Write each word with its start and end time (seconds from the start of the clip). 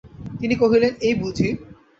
তিনি 0.39 0.55
কহিলেন, 0.55 0.91
এই 1.01 1.13
বুঝি! 1.15 1.47